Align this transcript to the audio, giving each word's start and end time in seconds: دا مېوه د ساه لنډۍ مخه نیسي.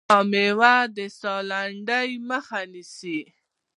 دا 0.09 0.17
مېوه 0.31 0.75
د 0.95 0.97
ساه 1.19 1.41
لنډۍ 1.49 2.09
مخه 2.29 2.59
نیسي. 2.71 3.19